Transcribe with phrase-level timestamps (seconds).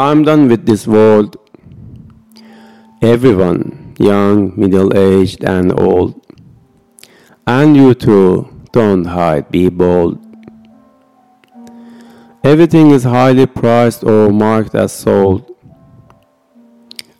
[0.00, 1.36] I'm done with this world.
[3.02, 6.14] Everyone, young, middle aged, and old.
[7.46, 10.18] And you too, don't hide, be bold.
[12.42, 15.54] Everything is highly priced or marked as sold.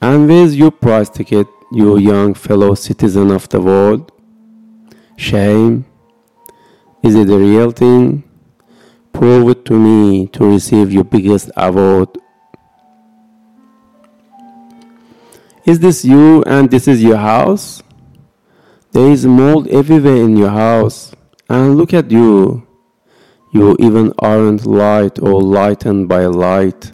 [0.00, 4.12] And with your price ticket, you young fellow citizen of the world?
[5.16, 5.84] Shame?
[7.02, 8.22] Is it a real thing?
[9.12, 12.10] Prove it to me to receive your biggest award.
[15.68, 17.82] Is this you and this is your house?
[18.92, 21.12] There is mold everywhere in your house.
[21.50, 22.66] And look at you.
[23.52, 26.92] You even aren't light or lightened by light.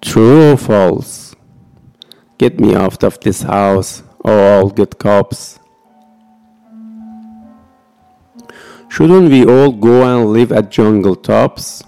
[0.00, 1.36] True or false?
[2.36, 5.60] Get me out of this house or I'll get cops.
[8.88, 11.84] Shouldn't we all go and live at jungle tops?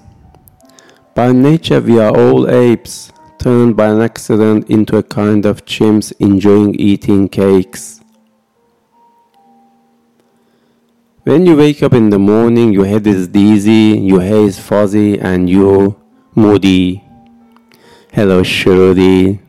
[1.17, 6.13] By nature, we are all apes, turned by an accident into a kind of chimps
[6.19, 8.01] enjoying eating cakes.
[11.25, 15.19] When you wake up in the morning, your head is dizzy, your hair is fuzzy,
[15.19, 15.97] and you're
[16.35, 17.03] moody.
[18.13, 19.41] Hello, Shruti.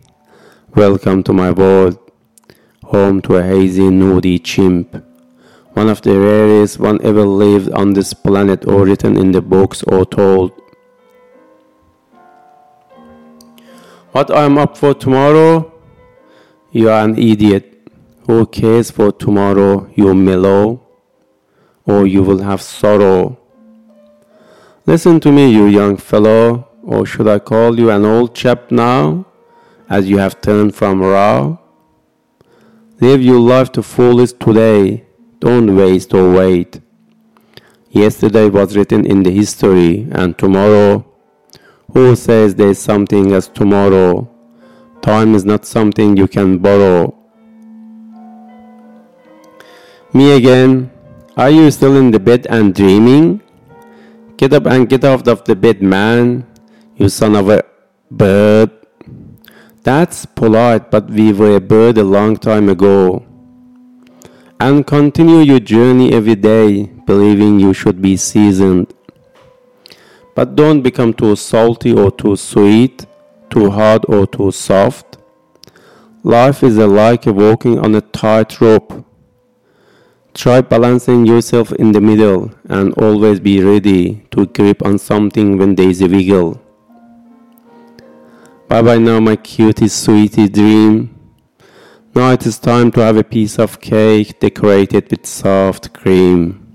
[0.75, 1.97] Welcome to my world,
[2.83, 5.03] home to a hazy, moody chimp
[5.77, 9.83] one of the rarest one ever lived on this planet or written in the books
[9.83, 10.51] or told.
[14.17, 15.71] What I'm up for tomorrow?
[16.71, 17.91] You are an idiot.
[18.25, 19.91] Who cares for tomorrow?
[19.93, 20.81] You mellow,
[21.85, 23.37] or you will have sorrow.
[24.87, 29.27] Listen to me, you young fellow, or should I call you an old chap now,
[29.87, 31.55] as you have turned from raw?
[32.99, 35.05] Live your life to fullest today
[35.39, 36.81] don't waste or wait.
[37.91, 41.05] Yesterday was written in the history, and tomorrow,
[41.93, 44.29] who says there's something as tomorrow?
[45.01, 47.15] Time is not something you can borrow.
[50.13, 50.91] Me again.
[51.37, 53.41] Are you still in the bed and dreaming?
[54.37, 56.45] Get up and get out of the bed, man.
[56.95, 57.63] You son of a
[58.09, 58.71] bird.
[59.83, 63.27] That's polite, but we were a bird a long time ago
[64.59, 68.93] and continue your journey every day believing you should be seasoned.
[70.37, 73.07] But don't become too salty or too sweet,
[73.49, 75.17] too hard or too soft.
[76.21, 79.03] Life is like walking on a tightrope.
[80.35, 85.73] Try balancing yourself in the middle and always be ready to grip on something when
[85.73, 86.61] there is a wiggle.
[88.67, 91.15] Bye bye now, my cutie sweetie dream.
[92.13, 96.66] Now it is time to have a piece of cake decorated with soft cream.